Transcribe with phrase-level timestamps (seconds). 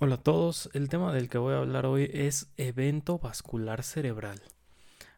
[0.00, 4.40] Hola a todos, el tema del que voy a hablar hoy es evento vascular cerebral.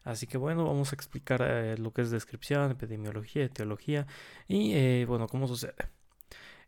[0.03, 4.07] Así que bueno, vamos a explicar eh, lo que es descripción, epidemiología, etiología
[4.47, 5.75] y eh, bueno, cómo sucede.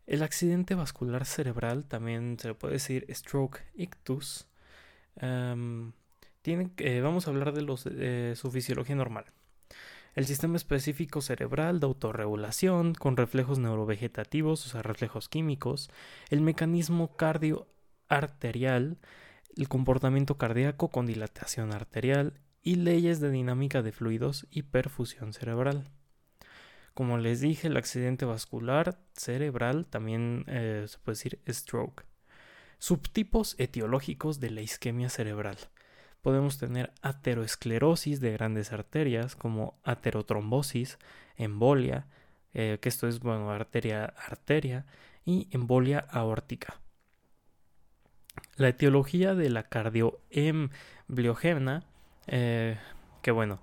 [0.05, 4.45] El accidente vascular cerebral, también se le puede decir stroke ictus,
[5.16, 5.93] em,
[6.43, 6.70] tiene,
[7.02, 9.25] vamos a hablar de, los, su fisiología normal.
[10.14, 15.89] El sistema específico cerebral de autorregulación con reflejos neurovegetativos, o sea, reflejos químicos,
[16.30, 17.73] el mecanismo cardio
[18.18, 18.98] arterial,
[19.55, 25.89] el comportamiento cardíaco con dilatación arterial y leyes de dinámica de fluidos y perfusión cerebral.
[26.94, 32.05] Como les dije, el accidente vascular cerebral también eh, se puede decir stroke.
[32.77, 35.58] Subtipos etiológicos de la isquemia cerebral.
[36.22, 41.00] Podemos tener ateroesclerosis de grandes arterias como aterotrombosis,
[41.36, 42.08] embolia,
[42.53, 44.86] eh, que esto es bueno, arteria arteria
[45.25, 46.83] y embolia aórtica.
[48.55, 51.83] La etiología de la cardioembriogena,
[52.28, 52.78] eh,
[53.22, 53.59] que bueno,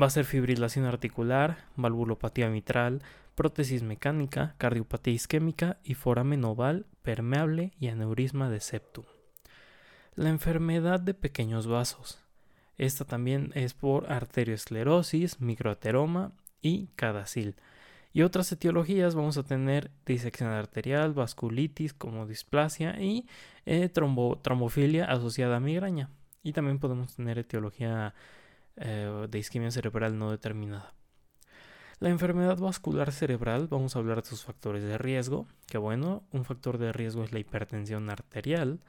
[0.00, 3.02] va a ser fibrilación articular, valvulopatía mitral,
[3.34, 9.04] prótesis mecánica, cardiopatía isquémica y foramen oval permeable y aneurisma de septum.
[10.14, 12.20] La enfermedad de pequeños vasos.
[12.78, 17.56] Esta también es por arteriosclerosis, microateroma y cadacil.
[18.12, 23.26] Y otras etiologías vamos a tener disección arterial, vasculitis como displasia y
[23.64, 26.10] eh, trombofilia asociada a migraña.
[26.42, 28.14] Y también podemos tener etiología
[28.76, 30.92] eh, de isquemia cerebral no determinada.
[32.00, 36.44] La enfermedad vascular cerebral, vamos a hablar de sus factores de riesgo, que bueno, un
[36.44, 38.80] factor de riesgo es la hipertensión arterial,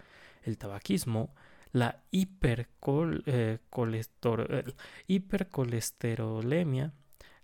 [0.42, 1.34] el tabaquismo,
[1.72, 2.68] la eh,
[5.08, 6.94] hipercolesterolemia,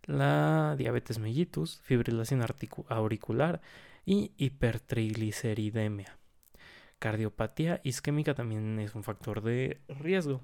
[0.10, 2.44] la diabetes mellitus, fibrilación
[2.90, 3.62] auricular
[4.06, 6.18] y hipertrigliceridemia.
[6.98, 10.42] Cardiopatía isquémica también es un factor de riesgo.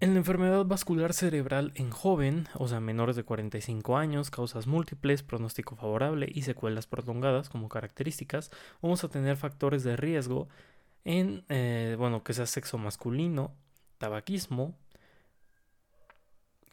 [0.00, 5.22] En la enfermedad vascular cerebral en joven, o sea, menores de 45 años, causas múltiples,
[5.22, 8.50] pronóstico favorable y secuelas prolongadas como características,
[8.80, 10.48] vamos a tener factores de riesgo
[11.04, 13.54] en, eh, bueno, que sea sexo masculino,
[13.98, 14.76] tabaquismo,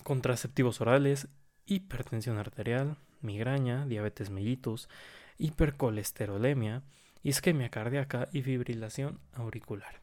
[0.04, 1.28] contraceptivos orales,
[1.72, 4.90] hipertensión arterial, migraña, diabetes mellitus,
[5.38, 6.84] hipercolesterolemia,
[7.24, 10.02] isquemia cardíaca y fibrilación auricular.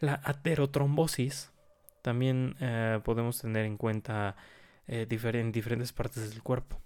[0.00, 1.50] La aterotrombosis
[2.02, 4.36] también eh, podemos tener en cuenta
[4.86, 6.80] eh, en diferentes partes del cuerpo.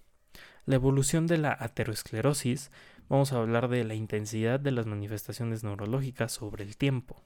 [0.67, 2.71] La evolución de la ateroesclerosis,
[3.09, 7.23] vamos a hablar de la intensidad de las manifestaciones neurológicas sobre el tiempo.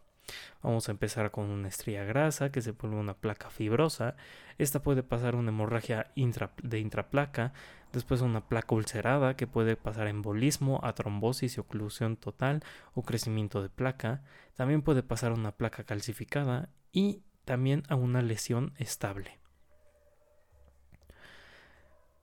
[0.63, 4.17] Vamos a empezar con una estrella grasa que se vuelve una placa fibrosa.
[4.59, 7.53] Esta puede pasar una hemorragia de intraplaca,
[7.93, 12.63] después una placa ulcerada que puede pasar a embolismo, a trombosis y oclusión total
[12.95, 14.23] o crecimiento de placa.
[14.55, 19.39] También puede pasar una placa calcificada y también a una lesión estable.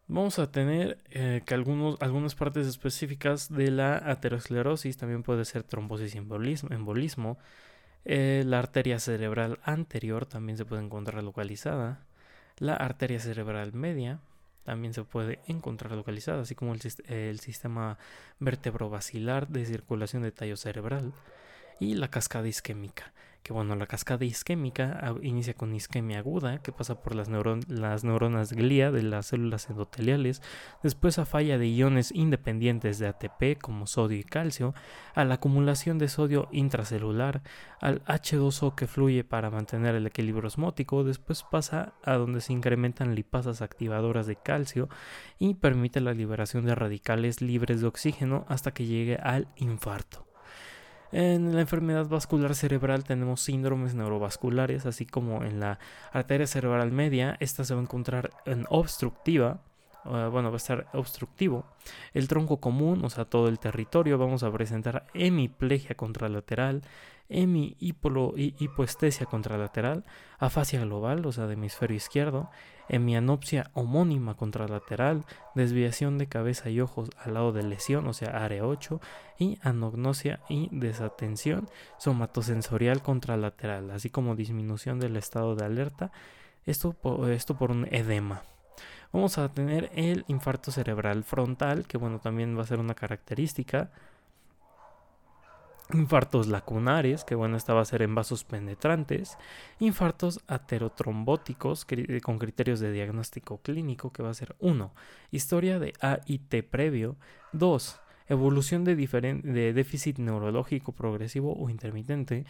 [0.08, 5.64] Vamos a tener eh, que algunos, algunas partes específicas de la aterosclerosis también puede ser
[5.64, 7.40] trombosis y embolismo
[8.06, 12.00] eh, la arteria cerebral anterior también se puede encontrar localizada.
[12.58, 14.20] La arteria cerebral media
[14.64, 17.98] también se puede encontrar localizada, así como el, el sistema
[18.40, 21.14] vertebrovascular de circulación de tallo cerebral
[21.80, 23.12] y la cascada isquémica
[23.46, 28.54] que bueno, la cascada isquémica inicia con isquemia aguda, que pasa por las, las neuronas
[28.54, 30.42] glía de las células endoteliales,
[30.82, 34.74] después a falla de iones independientes de ATP como sodio y calcio,
[35.14, 37.44] a la acumulación de sodio intracelular,
[37.82, 43.14] al H2O que fluye para mantener el equilibrio osmótico, después pasa a donde se incrementan
[43.14, 44.90] lipasas activadoras de calcio
[45.38, 50.25] y permite la liberación de radicales libres de oxígeno hasta que llegue al infarto.
[51.18, 55.80] En la enfermedad vascular cerebral tenemos síndromes neurovasculares, así como en la
[56.12, 59.62] arteria cerebral media, esta se va a encontrar en obstructiva,
[60.04, 61.68] bueno, va a estar obstructivo.
[62.14, 66.82] El tronco común, o sea, todo el territorio, vamos a presentar hemiplegia contralateral,
[67.30, 70.04] hemi-hipoestesia contralateral,
[70.38, 72.50] afasia global, o sea, de hemisferio izquierdo,
[72.90, 78.66] hemianopsia homónima contralateral, desviación de cabeza y ojos al lado de lesión, o sea, área
[78.66, 79.00] 8,
[79.38, 81.68] y anognosia y desatención
[81.98, 86.12] somatosensorial contralateral, así como disminución del estado de alerta,
[86.66, 86.96] esto,
[87.30, 88.44] esto por un edema.
[89.12, 93.92] Vamos a tener el infarto cerebral frontal, que bueno, también va a ser una característica
[95.94, 99.38] infartos lacunares, que bueno, esta va a ser en vasos penetrantes,
[99.80, 101.86] infartos aterotrombóticos
[102.24, 104.94] con criterios de diagnóstico clínico, que va a ser 1.
[105.32, 107.18] Historia de AIT previo,
[107.54, 108.00] 2.
[108.28, 112.46] evolución de, de déficit neurológico progresivo o intermitente,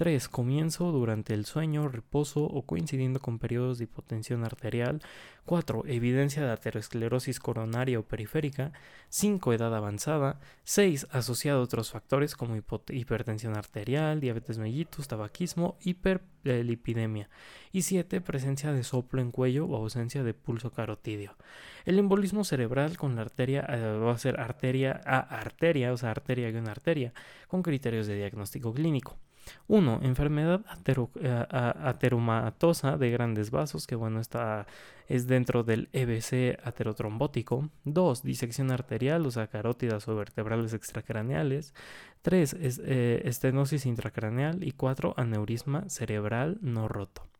[0.00, 0.30] 3.
[0.30, 5.02] Comienzo durante el sueño, reposo o coincidiendo con periodos de hipotensión arterial.
[5.50, 5.82] 4.
[5.88, 8.70] Evidencia de aterosclerosis coronaria o periférica.
[9.08, 9.52] 5.
[9.52, 10.38] Edad avanzada.
[10.62, 11.08] 6.
[11.10, 17.30] Asociado a otros factores como hipertensión arterial, diabetes mellitus, tabaquismo, hiperlipidemia.
[17.72, 18.20] Y 7.
[18.20, 21.34] Presencia de soplo en cuello o ausencia de pulso carotidio.
[21.84, 26.12] El embolismo cerebral con la arteria eh, va a ser arteria a arteria, o sea,
[26.12, 27.12] arteria y una arteria,
[27.48, 29.18] con criterios de diagnóstico clínico.
[29.68, 30.00] 1.
[30.02, 34.66] Enfermedad eh, ateromatosa de grandes vasos, que bueno, está,
[35.08, 37.70] es dentro del EBC aterotrombótico.
[37.84, 38.22] 2.
[38.22, 41.74] Disección arterial, o sea, carótidas o vertebrales extracraneales.
[42.22, 42.56] 3.
[42.60, 44.64] Eh, estenosis intracraneal.
[44.64, 45.14] Y 4.
[45.16, 47.30] Aneurisma cerebral no roto.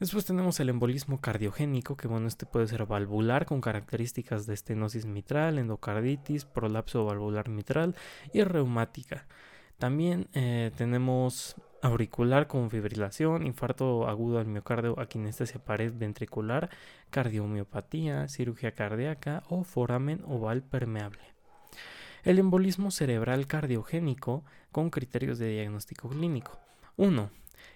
[0.00, 5.06] Después tenemos el embolismo cardiogénico, que bueno, este puede ser valvular con características de estenosis
[5.06, 7.94] mitral, endocarditis, prolapso valvular mitral
[8.32, 9.26] y reumática.
[9.78, 16.70] También eh, tenemos auricular con fibrilación, infarto agudo al miocardio, aquinestesia pared ventricular,
[17.10, 21.22] cardiomiopatía, cirugía cardíaca o foramen oval permeable.
[22.22, 26.58] El embolismo cerebral cardiogénico con criterios de diagnóstico clínico.
[26.96, 27.30] 1.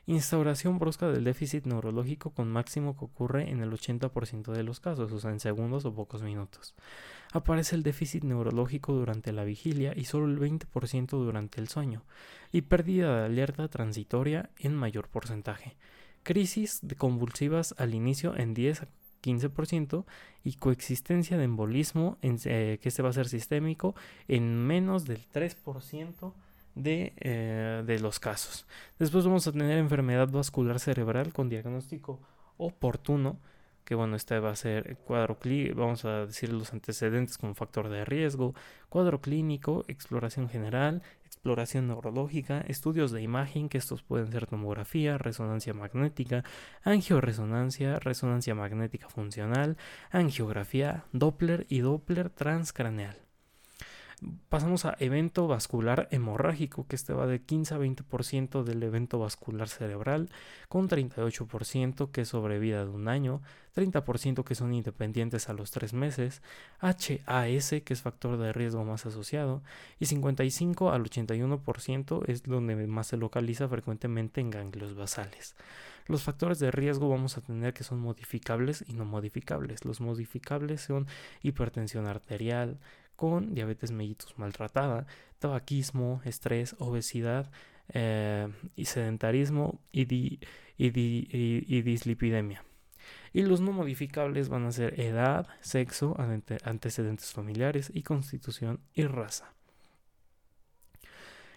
[0.06, 5.12] Instauración brusca del déficit neurológico con máximo que ocurre en el 80% de los casos,
[5.12, 6.75] o sea, en segundos o pocos minutos.
[7.32, 12.05] Aparece el déficit neurológico durante la vigilia y solo el 20% durante el sueño,
[12.52, 15.76] y pérdida de alerta transitoria en mayor porcentaje.
[16.23, 18.88] Crisis convulsivas al inicio en 10 a
[19.23, 20.05] 15%
[20.44, 23.94] y coexistencia de embolismo, eh, que este va a ser sistémico,
[24.26, 26.35] en menos del 3%
[26.75, 28.67] de, eh, de los casos.
[28.99, 32.20] Después vamos a tener enfermedad vascular cerebral con diagnóstico
[32.56, 33.38] oportuno,
[33.85, 37.88] que bueno, este va a ser cuadro clínico, vamos a decir los antecedentes como factor
[37.88, 38.55] de riesgo,
[38.91, 45.73] cuadro clínico, exploración general, exploración neurológica, estudios de imagen, que estos pueden ser tomografía, resonancia
[45.73, 46.44] magnética,
[46.82, 49.76] angioresonancia, resonancia magnética funcional,
[50.11, 53.28] angiografía, Doppler y Doppler transcraneal.
[54.49, 59.69] Pasamos a evento vascular hemorrágico, que este va de 15 a 20% del evento vascular
[59.69, 60.29] cerebral,
[60.69, 63.43] con 38% que es sobre de un año,
[63.76, 66.43] 30% que son independientes a los 3 meses,
[66.81, 69.62] HAS, que es factor de riesgo más asociado,
[70.00, 75.55] y 55 al 81% es donde más se localiza frecuentemente en ganglios basales.
[76.06, 79.85] Los factores de riesgo vamos a tener que son modificables y no modificables.
[79.85, 81.06] Los modificables son
[81.43, 82.79] hipertensión arterial,
[83.19, 85.09] con diabetes mellitus maltratada,
[85.41, 87.50] tabaquismo, estrés, obesidad
[87.88, 90.05] eh, y sedentarismo y,
[91.82, 92.62] dislipidemia.
[93.32, 96.15] Y los no modificables van a ser edad, sexo,
[96.62, 99.53] antecedentes familiares y constitución y raza.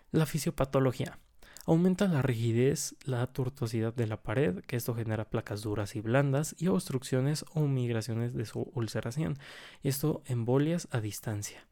[0.10, 1.20] La fisiopatología.
[1.68, 6.56] Aumenta la rigidez, la tortuosidad de la pared, que esto genera placas duras y blandas,
[6.58, 9.38] y obstrucciones o migraciones de su ulceración,
[9.84, 11.68] y esto embolias a distancia.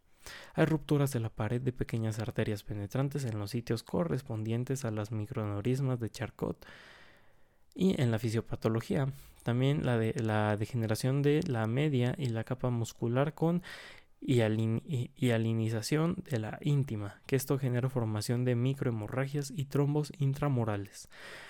[0.54, 5.12] Hay rupturas de la pared de pequeñas arterias penetrantes en los sitios correspondientes a las
[5.12, 6.66] microaneurismas de Charcot.
[7.74, 9.12] Y en la fisiopatología,
[9.44, 13.64] también la, de, la degeneración de la media y la capa muscular con
[14.22, 14.42] y,
[15.32, 21.10] alinización de la íntima, que esto genera formación de microhemorragias y trombos intramorales.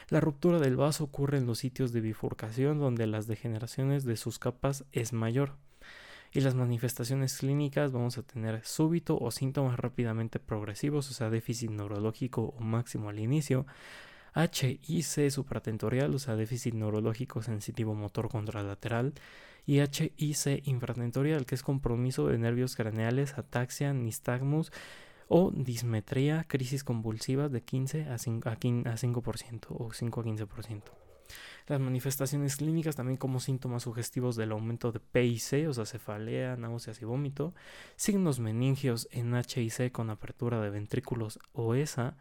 [0.10, 4.40] La ruptura del vaso ocurre en los sitios de bifurcación donde las degeneraciones de sus
[4.40, 5.56] capas es mayor.
[6.32, 11.72] Y las manifestaciones clínicas vamos a tener súbito o síntomas rápidamente progresivos, o sea, déficit
[11.72, 13.66] neurológico o máximo al inicio,
[14.36, 19.14] HIC supratentorial, o sea, déficit neurológico sensitivo motor contralateral,
[19.70, 24.72] y HIC infratentorial, que es compromiso de nervios craneales, ataxia, nistagmus
[25.28, 30.82] o dismetría, crisis convulsiva de 15 a 5%, a 5% o 5 a 15%.
[31.68, 37.00] Las manifestaciones clínicas también como síntomas sugestivos del aumento de PIC, o sea, cefalea, náuseas
[37.04, 37.54] y vómito,
[37.96, 42.18] signos meningios en HIC con apertura de ventrículos o ESA,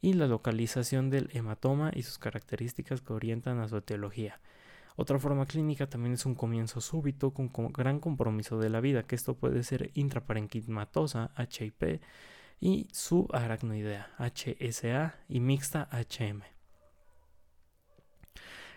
[0.00, 4.40] y la localización del hematoma y sus características que orientan a su etiología.
[5.00, 9.14] Otra forma clínica también es un comienzo súbito con, gran compromiso de la vida, que
[9.14, 12.02] esto puede ser intraparenquimatosa, HIP,
[12.58, 16.42] y subaracnoidea, HSA, y mixta HM.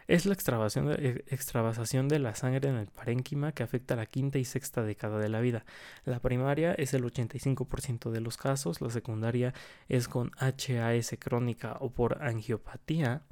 [0.08, 4.46] Es la extravasación de la sangre en el parénquima que afecta a la quinta y
[4.46, 5.66] sexta década de la vida.
[6.06, 9.56] La primaria es el 85% de los casos, la secundaria
[9.90, 13.24] es con HAS crónica o por angiopatía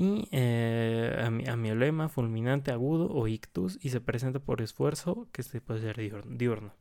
[0.00, 5.82] y eh, amiolema fulminante agudo o ictus y se presenta por esfuerzo que se puede
[5.82, 6.72] ser diurno.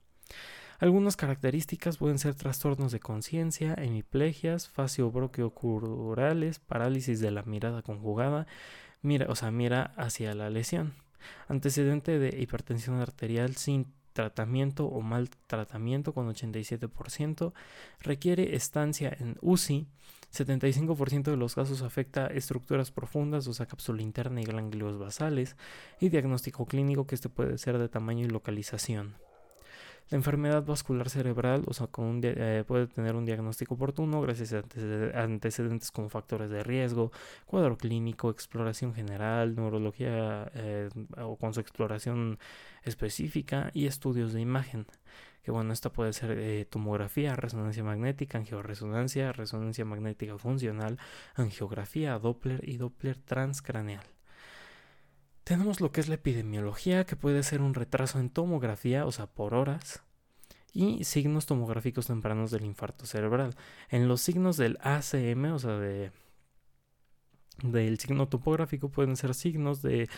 [0.80, 8.48] Algunas características pueden ser trastornos de conciencia, hemiplegias, faciobroquiocurales, parálisis de la mirada conjugada,
[9.02, 10.94] mira, o sea, mira hacia la lesión.
[11.50, 17.52] Antecedente de hipertensión arterial sin tratamiento o mal tratamiento con 87%,
[18.00, 19.88] requiere estancia en UCI,
[20.34, 25.56] 75% de los casos afecta estructuras profundas, o sea, cápsula interna y ganglios basales,
[26.00, 29.16] y diagnóstico clínico que este puede ser de tamaño y localización.
[30.10, 34.64] La enfermedad vascular cerebral, o sea, con eh, puede tener un diagnóstico oportuno gracias a
[35.22, 37.12] antecedentes como factores de riesgo,
[37.46, 40.90] cuadro clínico, exploración general, neurología eh,
[41.22, 42.40] o con su exploración
[42.84, 44.88] específica y estudios de imagen.
[45.44, 51.00] Que bueno, esta puede ser eh, tomografía, resonancia magnética, angioresonancia, resonancia magnética funcional,
[51.36, 54.04] angiografía, Doppler y Doppler transcraneal.
[55.44, 59.26] Tenemos lo que es la epidemiología, que puede ser un retraso en tomografía, o sea,
[59.26, 60.04] por horas,
[60.74, 63.56] y signos tomográficos tempranos del infarto cerebral.
[63.90, 66.12] En los signos del ACM, o sea, de,
[67.64, 70.10] del signo topográfico, pueden ser signos de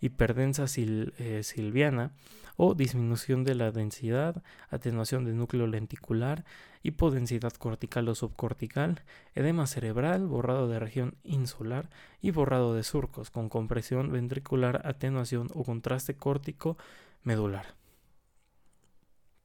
[0.00, 2.12] hiperdensa eh, silviana
[2.56, 6.44] o disminución de la densidad, atenuación del núcleo lenticular,
[6.82, 9.02] hipodensidad cortical o subcortical,
[9.34, 11.88] edema cerebral, borrado de región insular
[12.20, 16.76] y borrado de surcos con compresión ventricular, atenuación o contraste córtico
[17.22, 17.78] medular.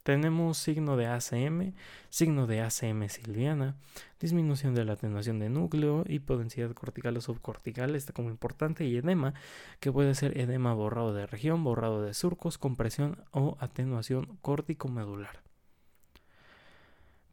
[0.04, 1.72] Tenemos signo de ACM,
[2.10, 3.74] signo de ACM silviana,
[4.20, 9.32] disminución de la atenuación de núcleo, hipodensidad cortical o subcortical, está como importante, y edema,
[9.80, 15.40] que puede ser edema borrado de región, borrado de surcos, compresión o atenuación córtico-medular.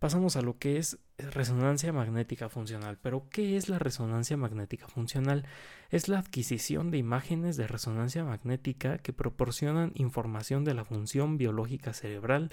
[0.02, 2.98] Pasamos a lo que es resonancia magnética funcional.
[3.04, 5.46] Pero, ¿qué es la resonancia magnética funcional?
[5.92, 11.94] Es la adquisición de imágenes de resonancia magnética que proporcionan información de la función biológica
[11.94, 12.50] cerebral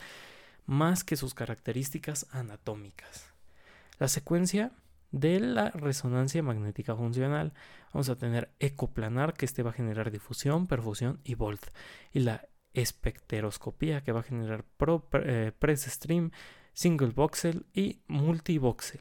[0.66, 3.32] más que sus características anatómicas.
[3.98, 4.72] La secuencia
[5.10, 7.54] de la resonancia magnética funcional.
[7.94, 11.66] Vamos a tener ecoplanar, que este va a generar difusión, perfusión y volt.
[12.12, 14.66] Y la especteroscopía, que va a generar
[15.14, 16.30] eh, press stream,
[16.78, 19.00] single voxel y multivoxel.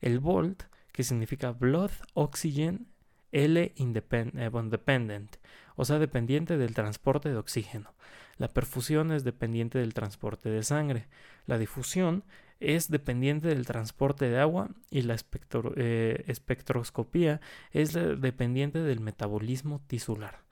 [0.00, 2.86] El volt, que significa blood oxygen
[3.30, 5.36] L independent, eh, dependent,
[5.76, 7.92] o sea, dependiente del transporte de oxígeno.
[8.38, 11.08] La perfusión es dependiente del transporte de sangre.
[11.44, 12.24] La difusión
[12.58, 15.16] es dependiente del transporte de agua y la
[15.76, 20.43] eh, espectroscopía es dependiente del metabolismo tisular.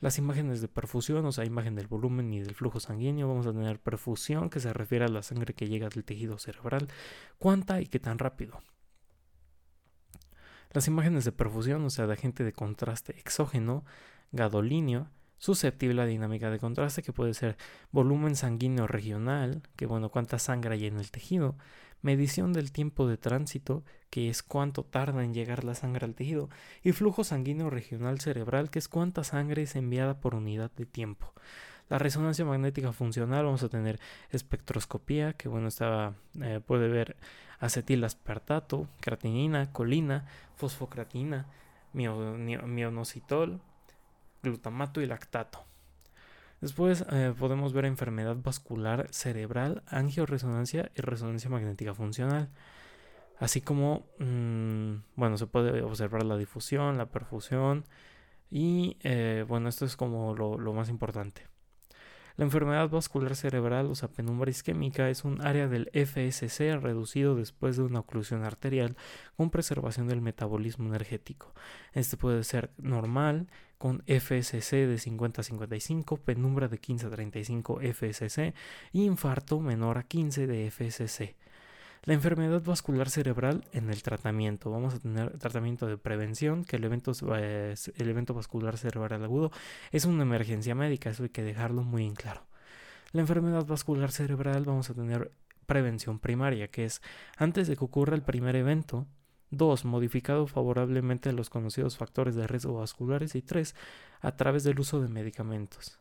[0.00, 3.52] Las imágenes de perfusión, o sea, imagen del volumen y del flujo sanguíneo, vamos a
[3.52, 6.88] tener perfusión, que se refiere a la sangre que llega del tejido cerebral,
[7.38, 8.60] cuánta y qué tan rápido.
[10.72, 13.84] Las imágenes de perfusión, o sea, de agente de contraste exógeno,
[14.32, 17.58] gadolíneo, susceptible a dinámica de contraste, que puede ser
[17.90, 21.56] volumen sanguíneo regional, que bueno, cuánta sangre hay en el tejido,
[22.02, 26.48] medición del tiempo de tránsito, que es cuánto tarda en llegar la sangre al tejido,
[26.82, 31.32] y flujo sanguíneo regional cerebral, que es cuánta sangre es enviada por unidad de tiempo.
[31.88, 33.98] La resonancia magnética funcional, vamos a tener
[34.30, 37.16] espectroscopía, que bueno, está, eh, puede ver
[37.58, 41.46] acetilaspartato, creatinina, colina, fosfocratina,
[41.92, 43.60] mionositol,
[44.42, 45.69] glutamato y lactato.
[46.60, 52.50] Después eh, podemos ver enfermedad vascular cerebral, angioresonancia y resonancia magnética funcional.
[53.38, 57.84] Así como, mm, bueno, se puede observar la difusión, la perfusión
[58.50, 61.50] y, eh, bueno, esto es como lo más importante.
[62.40, 67.76] La enfermedad vascular cerebral, o sea, penumbra isquémica, es un área del FSC reducido después
[67.76, 68.96] de una oclusión arterial
[69.36, 71.52] con preservación del metabolismo energético.
[71.92, 73.48] Este puede ser normal
[73.80, 78.52] con FSC de 50 a 55, penumbra de 15 a 35 FSC
[78.92, 81.34] y infarto menor a 15 de FSC.
[82.02, 84.70] La enfermedad vascular cerebral en el tratamiento.
[84.70, 89.50] Vamos a tener tratamiento de prevención, que el evento, el evento vascular cerebral agudo
[89.92, 92.42] es una emergencia médica, eso hay que dejarlo muy en claro.
[93.12, 95.32] La enfermedad vascular cerebral vamos a tener
[95.64, 97.00] prevención primaria, que es
[97.38, 99.06] antes de que ocurra el primer evento,
[99.50, 103.74] dos, Modificado favorablemente a los conocidos factores de riesgo vasculares y tres,
[104.20, 105.98] A través del uso de medicamentos.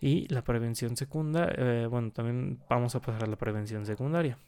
[0.00, 4.38] Y la prevención secundaria, eh, bueno, también vamos a pasar a la prevención secundaria.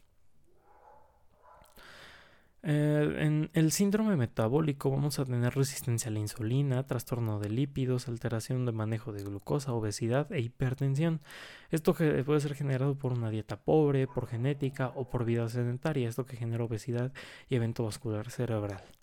[2.62, 8.08] Eh, en el síndrome metabólico vamos a tener resistencia a la insulina, trastorno de lípidos,
[8.08, 11.20] alteración de manejo de glucosa, obesidad e hipertensión.
[11.70, 16.26] Esto puede ser generado por una dieta pobre, por genética o por vida sedentaria, esto
[16.26, 17.12] que genera obesidad
[17.48, 18.97] y evento vascular cerebral.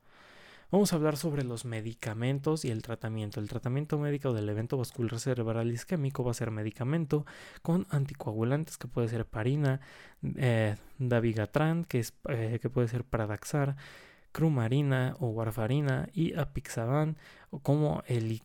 [0.75, 3.39] Vamos a hablar sobre los medicamentos y el tratamiento.
[3.39, 7.25] El tratamiento médico del evento vascular cerebral isquémico va a ser medicamento
[7.61, 9.79] con anticoagulantes que puede ser parina,
[10.35, 13.77] eh, dabigatran, que, es, eh, que puede ser pradaxar,
[14.33, 17.15] crumarina o warfarina y apixaban
[17.63, 18.41] como el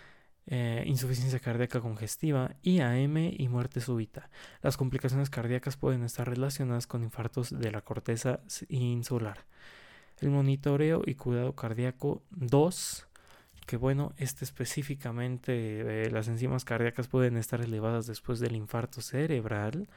[0.49, 4.31] eh, insuficiencia cardíaca congestiva, IAM y muerte súbita.
[4.63, 9.45] Las complicaciones cardíacas pueden estar relacionadas con infartos de la corteza insular.
[10.21, 13.09] El monitoreo y cuidado cardíaco 2,
[13.67, 19.89] que bueno, este específicamente eh, las enzimas cardíacas pueden estar elevadas después del infarto cerebral.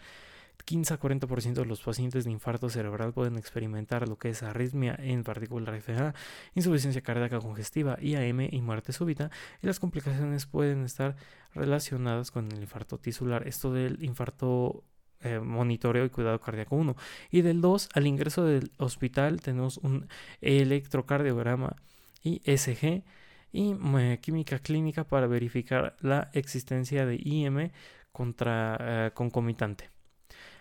[0.65, 4.95] 15 a 40% de los pacientes de infarto cerebral pueden experimentar lo que es arritmia,
[4.99, 6.13] en particular FA,
[6.55, 9.31] insuficiencia cardíaca congestiva, IAM y muerte súbita,
[9.61, 11.15] y las complicaciones pueden estar
[11.53, 13.47] relacionadas con el infarto tisular.
[13.47, 14.83] Esto del infarto
[15.21, 16.95] eh, monitoreo y cuidado cardíaco 1.
[17.31, 20.07] Y del 2, al ingreso del hospital tenemos un
[20.41, 21.75] electrocardiograma
[22.23, 23.03] y SG
[23.51, 27.71] y eh, química clínica para verificar la existencia de IM
[28.11, 29.89] contra, eh, concomitante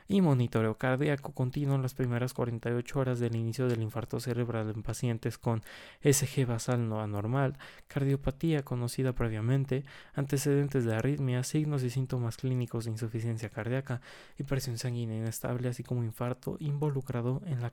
[0.08, 4.82] y monitoreo cardíaco continuo en las primeras 48 horas del inicio del infarto cerebral en
[4.82, 5.62] pacientes con
[6.02, 12.92] SG basal no anormal, cardiopatía conocida previamente, antecedentes de arritmia, signos y síntomas clínicos de
[12.92, 14.00] insuficiencia cardíaca
[14.38, 17.72] y presión sanguínea inestable, así como infarto involucrado en la,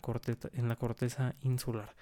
[0.54, 1.96] en la corteza insular.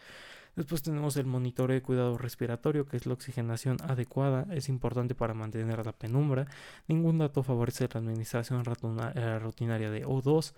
[0.55, 5.33] Después tenemos el monitoreo de cuidado respiratorio, que es la oxigenación adecuada, es importante para
[5.33, 6.45] mantener la penumbra.
[6.87, 8.63] Ningún dato favorece la administración
[9.15, 10.53] eh, rutinaria de O2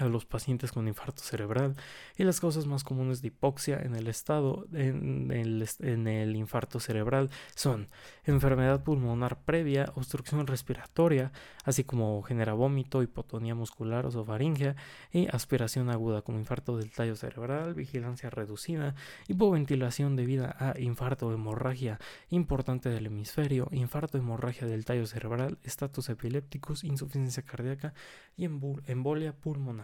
[0.00, 1.76] a los pacientes con infarto cerebral
[2.16, 7.88] y las causas más comunes de hipoxia en el estado en el, infarto cerebral son
[8.24, 11.32] enfermedad pulmonar previa, obstrucción respiratoria,
[11.64, 14.76] así como genera vómito, hipotonía muscular o faringia
[15.12, 18.94] y aspiración aguda como infarto del tallo cerebral, vigilancia reducida,
[19.28, 21.98] hipoventilación debida a infarto o hemorragia
[22.30, 27.94] importante del hemisferio, infarto hemorragia del tallo cerebral, estatus epilépticos, insuficiencia cardíaca
[28.36, 29.83] y embolia pulmonar.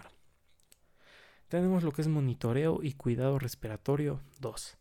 [1.50, 4.78] Tenemos lo que es monitoreo y cuidado respiratorio 2.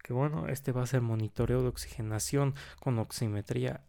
[0.00, 3.82] Que bueno, este va a ser monitoreo de oxigenación con oximetría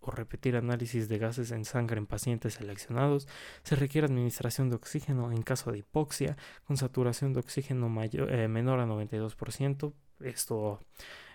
[0.00, 3.26] o repetir análisis de gases en sangre en pacientes seleccionados.
[3.62, 8.46] Se requiere administración de oxígeno en caso de hipoxia con saturación de oxígeno mayor, eh,
[8.46, 9.94] menor a 92%.
[10.20, 10.80] Esto,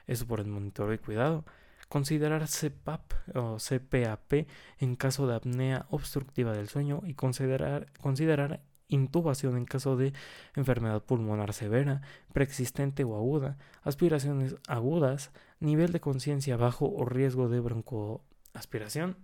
[0.05, 1.43] es por el monitoreo y cuidado.
[1.89, 9.58] Considerar CPAP o CPAP en caso de apnea obstructiva del sueño y considerar, considerar intubación
[9.58, 10.13] en caso de
[10.56, 12.02] enfermedad pulmonar severa,
[12.34, 19.17] preexistente o aguda, aspiraciones agudas, nivel de conciencia bajo o riesgo de broncoaspiración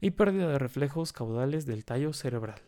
[0.00, 2.60] y pérdida de reflejos caudales del tallo cerebral.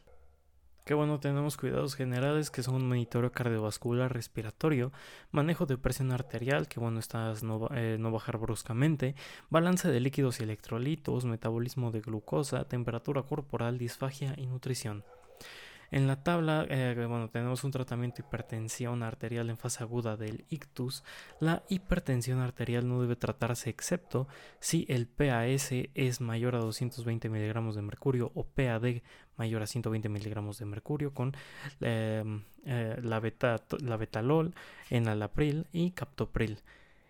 [0.87, 4.93] Que bueno, tenemos cuidados generales que son monitoreo cardiovascular respiratorio,
[5.33, 7.43] manejo de presión arterial, que bueno, estás
[7.75, 9.17] eh, no bajar bruscamente,
[9.51, 15.03] balance de líquidos y electrolitos, metabolismo de glucosa, temperatura corporal, disfagia y nutrición.
[15.91, 20.45] En la tabla, eh, bueno, tenemos un tratamiento de hipertensión arterial en fase aguda del
[20.51, 21.05] ictus.
[21.41, 24.27] La hipertensión arterial no debe tratarse excepto
[24.59, 29.03] si el PAS es mayor a 220 miligramos de mercurio o PAD
[29.37, 31.37] mayor a 120 miligramos de mercurio con
[31.81, 34.55] em, eh, la, beta, la betalol,
[34.91, 36.61] enalapril y captopril.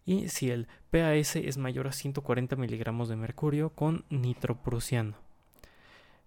[0.05, 5.26] Y si el PAS es mayor a 140 miligramos de mercurio con nitroprusiano.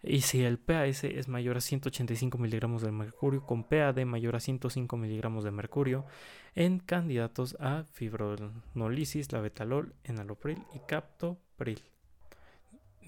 [0.01, 4.39] Y si el PAS es mayor a 185 miligramos de mercurio con PAD mayor a
[4.39, 6.05] 105 miligramos de mercurio
[6.55, 11.81] en candidatos a fibronolisis, labetalol, enalopril y captopril.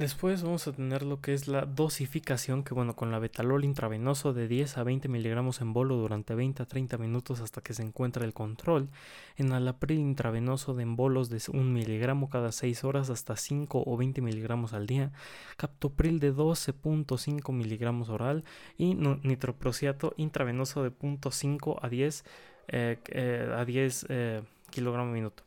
[0.02, 4.34] Después vamos a tener lo que es la dosificación, que bueno, con la betalol intravenoso
[4.34, 7.84] de 10 a 20 miligramos en bolo durante 20 a 30 minutos hasta que se
[7.84, 8.90] encuentre el control.
[9.38, 14.22] En alapril intravenoso de embolos de 1 miligramo cada 6 horas hasta 5 o 20
[14.22, 15.12] miligramos al día.
[15.56, 18.44] Captopril de 12.5 miligramos oral
[18.80, 22.26] y nitroprociato intravenoso de 0.5 a 10,
[22.70, 25.44] eh, eh, a 10 eh, kilogramos minuto.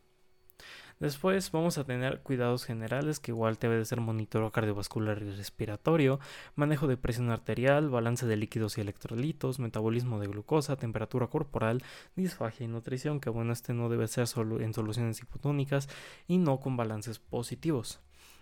[1.05, 6.19] Después vamos a tener cuidados generales que igual debe de ser monitoreo cardiovascular y respiratorio,
[6.55, 11.83] manejo de presión arterial, balance de líquidos y electrolitos, metabolismo de glucosa, temperatura corporal,
[12.17, 15.91] disfagia y nutrición, que bueno, este no debe ser solo en soluciones hipotónicas
[16.27, 18.01] y no con balances positivos.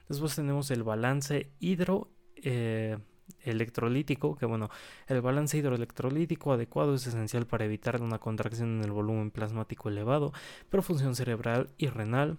[0.08, 2.96] Después tenemos el balance hidro eh,
[3.44, 4.70] que bueno,
[5.08, 10.32] el balance hidroelectrolítico adecuado es esencial para evitar una contracción en el volumen plasmático elevado,
[10.70, 12.38] pero función cerebral y renal.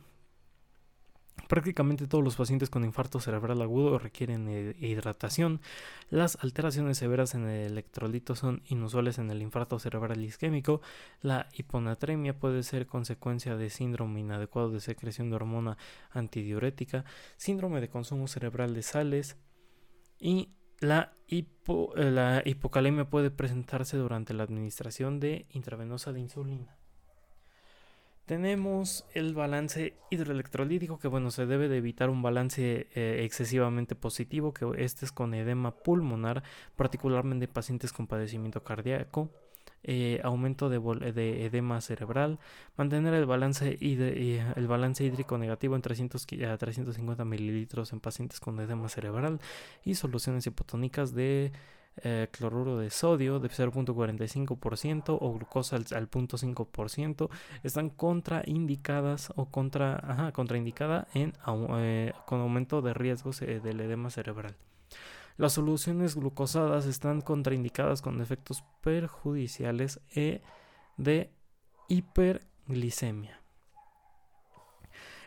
[1.47, 5.61] Prácticamente todos los pacientes con infarto cerebral agudo requieren hidratación.
[6.09, 10.81] Las alteraciones severas en el electrolito son inusuales en el infarto cerebral isquémico.
[11.21, 15.77] La hiponatremia puede ser consecuencia de síndrome inadecuado de secreción de hormona
[16.11, 17.03] antidiurética,
[17.35, 19.37] síndrome de consumo cerebral de sales
[20.19, 21.45] y la, eh,
[21.95, 26.77] la hipocalemia puede presentarse durante la administración de intravenosa de insulina.
[28.25, 34.53] Tenemos el balance hidroelectrolítico, que bueno, se debe de evitar un balance eh, excesivamente positivo,
[34.53, 36.41] que este es con edema pulmonar,
[36.77, 39.29] particularmente en pacientes con padecimiento cardíaco.
[39.85, 42.39] Eh, aumento de, edema cerebral,
[42.77, 48.57] mantener el balance, el balance hídrico negativo en 300 a 350 mililitros en pacientes con
[48.61, 49.41] edema cerebral
[49.83, 51.51] y soluciones hipotónicas de
[51.97, 57.29] eh, cloruro de sodio de 0.45% o glucosa al, 0.5%
[57.63, 61.33] están contraindicadas o contra, contraindicada en,
[61.77, 64.55] eh, con aumento de riesgos del edema cerebral.
[65.37, 70.41] Las soluciones glucosadas están contraindicadas con efectos perjudiciales e
[70.97, 71.31] de
[71.89, 73.42] hiperglicemia.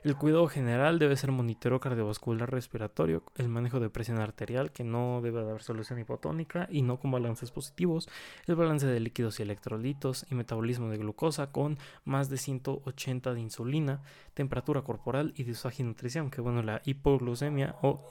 [0.05, 5.21] El cuidado general debe ser monitoreo cardiovascular respiratorio, el manejo de presión arterial, que no
[5.23, 8.09] debe haber solución hipotónica y no con balances positivos,
[8.47, 13.41] el balance de líquidos y electrolitos y metabolismo de glucosa con más de 180 de
[13.41, 14.03] insulina,
[14.35, 18.11] temperatura corporal y disfagia y nutrición, que bueno, la hipoglucemia o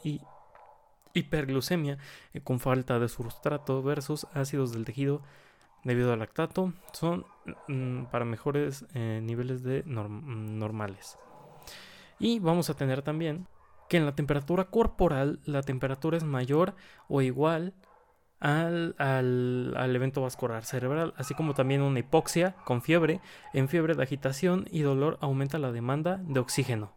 [1.14, 1.98] hiperglucemia
[2.34, 5.22] eh, con falta de sustrato versus ácidos del tejido
[5.84, 7.26] debido al lactato son
[7.68, 11.18] mm, para mejores eh, niveles de normales.
[12.20, 13.48] Y vamos a tener también
[13.90, 16.76] que en la temperatura corporal la temperatura es mayor
[17.08, 17.74] o igual
[18.40, 23.22] al, al, evento vascular cerebral, así como también una hipoxia con fiebre.
[23.54, 26.94] En fiebre de agitación y dolor aumenta la demanda de oxígeno.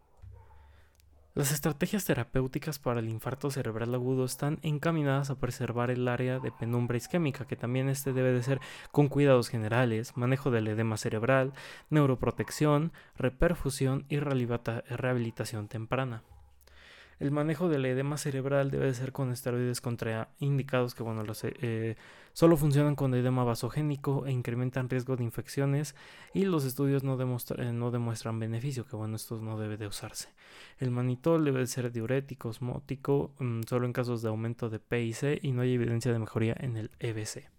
[1.39, 6.51] Las estrategias terapéuticas para el infarto cerebral agudo están encaminadas a preservar el área de
[6.51, 8.59] penumbra isquémica, que también este debe de ser
[8.91, 11.53] con cuidados generales, manejo del edema cerebral,
[11.89, 16.23] neuroprotección, reperfusión y rehabilitación temprana.
[17.19, 21.97] El manejo del edema cerebral debe ser con esteroides contraindicados que bueno, los, eh,
[22.31, 25.95] solo funcionan con edema vasogénico e incrementan riesgo de infecciones
[26.33, 30.29] y los estudios no, eh, demuestran beneficio, que bueno, esto no debe de usarse.
[30.77, 35.51] El manitol debe ser diurético, osmótico, mm, solo en casos de aumento de PIC y
[35.51, 37.58] no hay evidencia de mejoría en el EBC.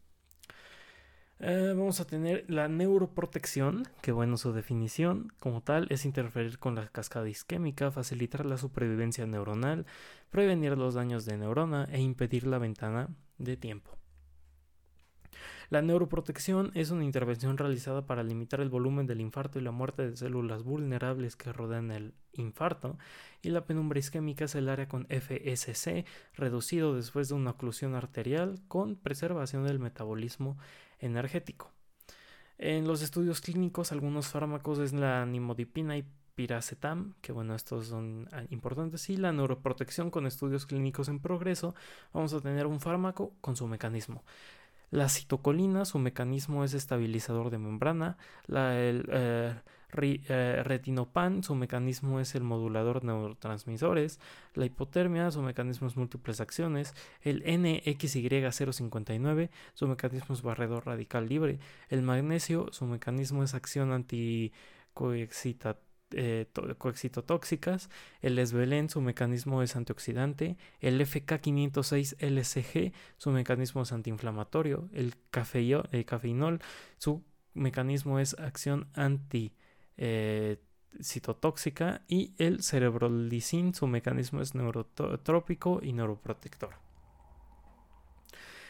[1.42, 6.74] Eh, vamos a tener la neuroprotección, que bueno, su definición como tal es interferir con
[6.74, 9.86] la cascada isquémica, facilitar la supervivencia neuronal,
[10.28, 13.96] prevenir los daños de neurona e impedir la ventana de tiempo.
[15.70, 20.10] La neuroprotección es una intervención realizada para limitar el volumen del infarto y la muerte
[20.10, 22.98] de células vulnerables que rodean el infarto,
[23.40, 28.60] y la penumbra isquémica es el área con FSC reducido después de una oclusión arterial
[28.68, 30.58] con preservación del metabolismo
[31.00, 31.72] energético.
[32.58, 38.28] En los estudios clínicos, algunos fármacos es la nimodipina y piracetam, que bueno, estos son
[38.32, 41.74] ah, importantes, y la neuroprotección con estudios clínicos en progreso,
[42.12, 44.24] vamos a tener un fármaco con su mecanismo.
[44.90, 48.18] La citocolina, su mecanismo es estabilizador de membrana.
[48.46, 49.54] La, el, eh,
[49.94, 54.20] eh, retinopan, su mecanismo es el modulador neurotransmisores.
[54.54, 56.94] La hipotermia, su mecanismo es múltiples acciones.
[57.22, 61.58] El NXY059, su mecanismo es barredor radical libre.
[61.88, 67.88] El magnesio, su mecanismo es acción anticoexcitatoria eh, coexitotóxicas,
[68.20, 76.60] el esbelén, su mecanismo es antioxidante, el FK506LCG, su mecanismo es antiinflamatorio, el, cafeinol,
[76.98, 77.22] su
[77.54, 79.52] mecanismo es acción anti
[80.00, 80.56] eh,
[81.02, 86.70] citotóxica y el cerebrolicin, su mecanismo es neurotrópico y neuroprotector.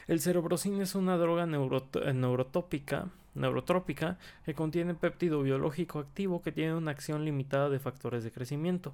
[0.09, 6.90] El cerebrocin es una droga neurotópica neurotrópica que contiene péptido biológico activo que tiene una
[6.90, 8.93] acción limitada de factores de crecimiento.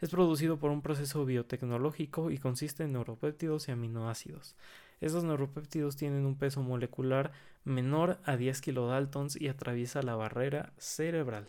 [0.00, 4.56] Es producido por un proceso biotecnológico y consiste en neuropéptidos y aminoácidos.
[5.02, 7.32] Estos neuropéptidos tienen un peso molecular
[7.64, 11.46] menor a 10 kilodaltons y atraviesa la barrera cerebral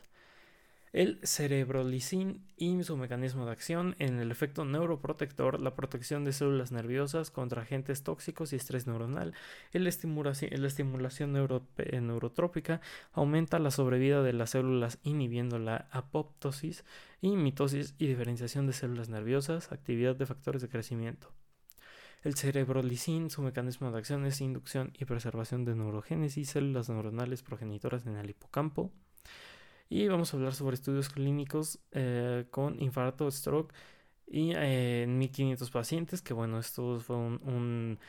[0.96, 6.72] el cerebrolicin y su mecanismo de acción en el efecto neuroprotector, la protección de células
[6.72, 9.34] nerviosas contra agentes tóxicos y estrés neuronal,
[9.74, 12.80] la estimulación, la estimulación eh, neurotrópica
[13.12, 16.86] aumenta la sobrevida de las células inhibiendo la apoptosis
[17.20, 21.34] y mitosis y diferenciación de células nerviosas, actividad de factores de crecimiento.
[22.24, 28.08] El cerebrolicin, su mecanismo de acción es inducción y preservación de neurogénesis, células neuronales progenitoras
[28.08, 28.94] en el hipocampo,
[29.90, 33.74] y vamos a hablar sobre estudios clínicos eh, con infarto, stroke
[34.28, 38.00] y eh, en 1500 pacientes, que bueno, esto fue un,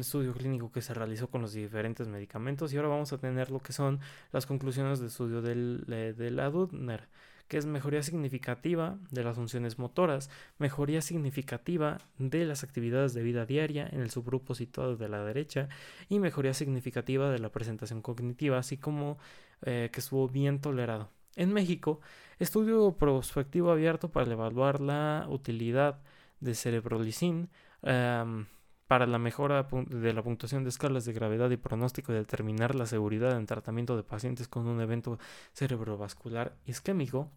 [0.00, 3.60] estudio clínico que se realizó con los diferentes medicamentos y ahora vamos a tener lo
[3.60, 4.00] que son
[4.32, 7.08] las conclusiones del estudio del, de la Dudner
[7.50, 13.44] que es mejoría significativa de las funciones motoras, mejoría significativa de las actividades de vida
[13.44, 15.68] diaria en el subgrupo situado de la derecha
[16.08, 19.18] y mejoría significativa de la presentación cognitiva, así como
[19.62, 21.10] eh, que estuvo bien tolerado.
[21.34, 22.00] En México,
[22.38, 25.98] estudio prospectivo abierto para evaluar la utilidad
[26.38, 27.50] de cerebrolicin
[27.82, 28.46] em,
[28.86, 32.86] para la mejora de la puntuación de escalas de gravedad y pronóstico y determinar la
[32.86, 35.18] seguridad en tratamiento de pacientes con un evento
[35.52, 37.28] cerebrovascular isquémico.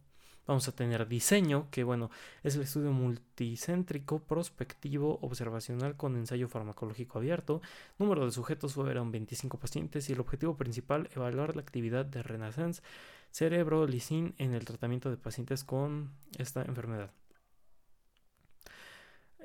[0.45, 2.12] Vamos a tener diseño, que bueno,
[2.43, 7.62] es el estudio multicéntrico, prospectivo, observacional con ensayo farmacológico abierto.
[7.97, 12.82] Número de sujetos fueron 25 pacientes y el objetivo principal, evaluar la actividad de Renaissance
[13.34, 17.12] cerebro lisín en el tratamiento de pacientes con esta enfermedad.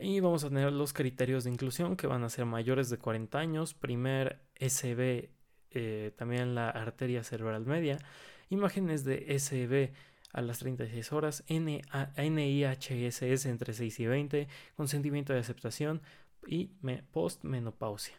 [0.00, 3.38] Y vamos a tener los criterios de inclusión que van a ser mayores de 40
[3.38, 5.30] años, primer SB,
[5.70, 7.98] eh, también la arteria cerebral media,
[8.50, 9.92] imágenes de SB
[10.32, 16.02] a las 36 horas, NIHSS entre 6 y 20, consentimiento de aceptación
[16.46, 16.70] y
[17.12, 18.14] postmenopausia.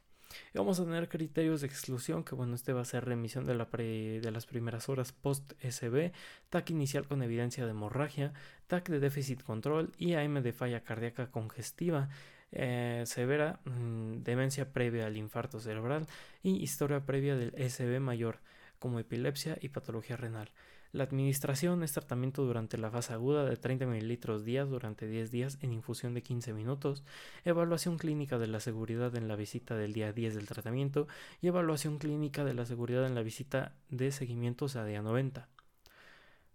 [0.53, 3.65] Vamos a tener criterios de exclusión, que bueno, este va a ser remisión de, la
[3.65, 6.11] de las primeras horas post-SB,
[6.49, 8.33] TAC inicial con evidencia de hemorragia,
[8.67, 12.09] TAC de déficit control y AM de falla cardíaca congestiva.
[12.51, 16.07] Eh, severa, mm, demencia previa al infarto cerebral
[16.41, 18.39] y historia previa del SB mayor,
[18.79, 20.51] como epilepsia y patología renal.
[20.91, 25.59] La administración es tratamiento durante la fase aguda de 30 mililitros días durante 10 días
[25.61, 27.03] en infusión de 15 minutos,
[27.45, 31.07] evaluación clínica de la seguridad en la visita del día 10 del tratamiento
[31.41, 35.47] y evaluación clínica de la seguridad en la visita de seguimiento a día 90.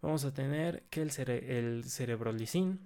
[0.02, 2.80] Vamos a tener que el, el cerebrolicin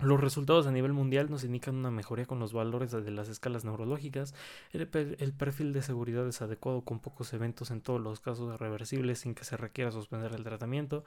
[0.00, 3.64] los resultados a nivel mundial nos indican una mejoría con los valores de las escalas
[3.64, 4.34] neurológicas.
[4.72, 9.34] El, perfil de seguridad es adecuado con pocos eventos en todos los casos reversibles sin
[9.34, 11.04] que se requiera suspender el tratamiento.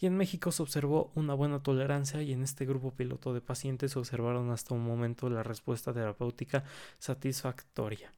[0.00, 3.92] Y en México se observó una buena tolerancia y en este grupo piloto de pacientes
[3.92, 6.64] se observaron hasta un momento la respuesta terapéutica
[6.98, 8.12] satisfactoria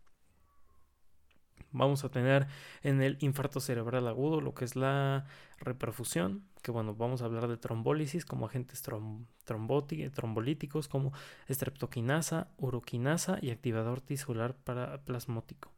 [1.75, 2.47] vamos a tener
[2.83, 5.27] en el infarto cerebral agudo lo que es la
[5.59, 8.83] reperfusión, que bueno, vamos a hablar de trombólisis como agentes
[9.45, 11.13] trombolíticos como
[11.51, 15.74] streptoquinasa, uroquinasa y activador tisular para plasmótico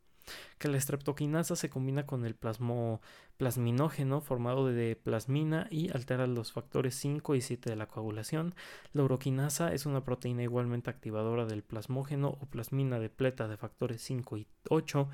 [0.59, 3.01] que la streptoquinasa se combina con el plasmo,
[3.37, 8.55] plasminógeno formado de plasmina y altera los factores 5 y 7 de la coagulación.
[8.93, 14.03] La uroquinasa es una proteína igualmente activadora del plasmógeno o plasmina de pleta de factores
[14.03, 15.09] 5 y 8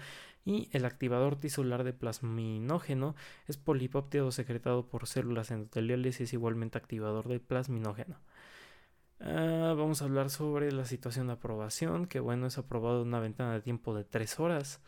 [0.44, 3.14] y el activador tisular de plasminógeno
[3.46, 8.18] es polipéptido secretado por células endoteliales y es igualmente activador del plasminógeno.
[9.20, 13.54] Ah, vamos a hablar sobre la situación de aprobación, que bueno, es aprobado una ventana
[13.54, 14.80] de tiempo de 3 horas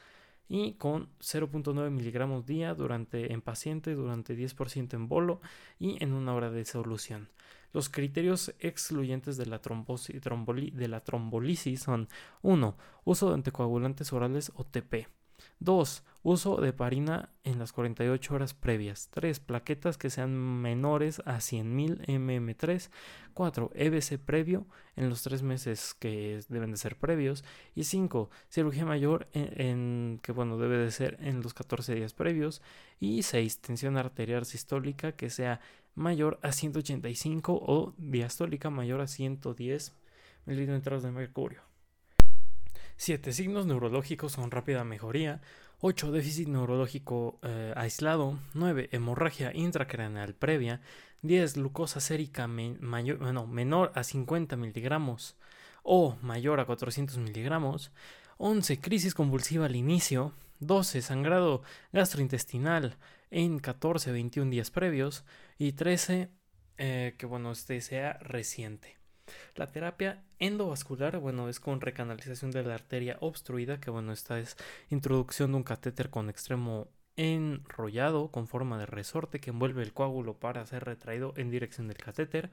[0.48, 5.40] y con 0.9 miligramos día durante, en paciente durante 10% en bolo
[5.78, 7.28] y en una hora de solución.
[7.72, 12.08] Los criterios excluyentes de la, de la trombolisis son
[12.42, 12.76] 1.
[13.04, 15.08] Uso de anticoagulantes orales o TP.
[15.60, 16.04] 2.
[16.22, 19.08] Uso de parina en las 48 horas previas.
[19.12, 19.40] 3.
[19.40, 22.90] Plaquetas que sean menores a 100.000 mm3.
[23.34, 23.70] 4.
[23.74, 24.66] EBC previo
[24.96, 27.44] en los 3 meses que deben de ser previos.
[27.74, 28.30] Y 5.
[28.48, 32.62] Cirugía mayor en, que bueno debe de ser en los 14 días previos.
[33.00, 33.60] Y 6.
[33.60, 35.60] Tensión arterial sistólica que sea
[35.94, 39.94] mayor a 185 o diastólica mayor a 110
[40.46, 41.73] milímetros de mercurio.
[42.96, 43.32] 7.
[43.32, 45.40] Signos neurológicos con rápida mejoría.
[45.80, 46.12] 8.
[46.12, 48.38] Déficit neurológico eh, aislado.
[48.54, 48.88] 9.
[48.92, 50.80] Hemorragia intracraneal previa.
[51.22, 51.54] 10.
[51.54, 55.36] Glucosa sérica menor a 50 miligramos
[55.82, 57.92] o mayor a 400 miligramos.
[58.38, 58.80] 11.
[58.80, 60.32] Crisis convulsiva al inicio.
[60.60, 61.02] 12.
[61.02, 62.96] Sangrado gastrointestinal
[63.30, 65.24] en 14 21 días previos.
[65.58, 66.30] Y 13.
[66.78, 69.03] Eh, que bueno, este sea reciente.
[69.54, 74.56] La terapia endovascular, bueno, es con recanalización de la arteria obstruida, que bueno, esta es
[74.90, 80.34] introducción de un catéter con extremo enrollado con forma de resorte que envuelve el coágulo
[80.34, 82.50] para ser retraído en dirección del catéter.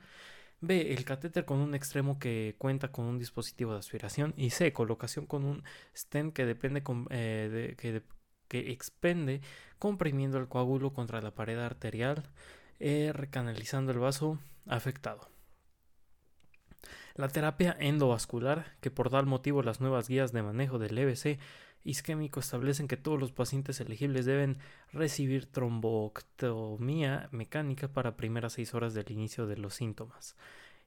[0.61, 0.93] B.
[0.93, 4.33] El catéter con un extremo que cuenta con un dispositivo de aspiración.
[4.37, 4.71] Y C.
[4.73, 5.63] Colocación con un
[5.95, 8.03] stent que depende eh, que,
[8.47, 9.41] que, expende
[9.79, 12.29] comprimiendo el coágulo contra la pared arterial,
[12.79, 15.29] eh, recanalizando el vaso afectado.
[17.15, 21.39] La terapia endovascular, que por tal motivo las nuevas guías de manejo del EBC
[21.83, 24.59] isquémico establecen que todos los pacientes elegibles deben
[24.93, 30.35] recibir tromboctomía mecánica para primeras seis horas del inicio de los síntomas.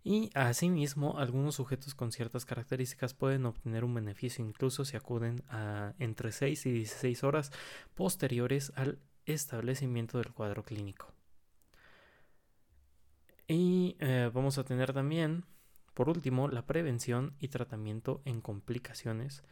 [0.07, 5.95] Y asimismo, algunos sujetos con ciertas características pueden obtener un beneficio incluso si acuden a
[5.99, 7.51] entre 6 y 16 horas
[7.95, 11.11] posteriores al establecimiento del cuadro clínico.
[13.49, 15.47] Y eh, vamos a tener también
[15.95, 19.45] por último, la prevención y tratamiento en complicaciones,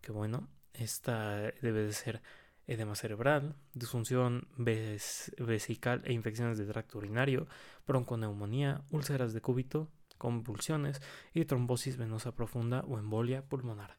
[0.00, 2.22] que bueno, esta debe de ser
[2.66, 7.46] edema cerebral, disfunción vesical e infecciones de tracto urinario,
[7.86, 11.02] bronconeumonía, úlceras de cúbito, convulsiones
[11.34, 13.98] y trombosis venosa profunda o embolia pulmonar.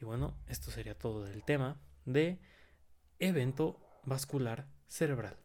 [0.00, 2.40] Y bueno, esto sería todo del tema de
[3.18, 5.38] evento vascular cerebral.